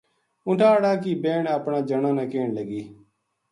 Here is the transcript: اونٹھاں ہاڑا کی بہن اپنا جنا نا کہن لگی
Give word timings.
اونٹھاں 0.45 0.69
ہاڑا 0.73 0.93
کی 1.03 1.11
بہن 1.23 1.43
اپنا 1.57 1.79
جنا 1.87 2.11
نا 2.17 2.23
کہن 2.31 2.49
لگی 2.57 2.81